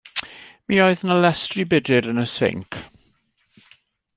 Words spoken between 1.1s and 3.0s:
lestri budr yn y sinc.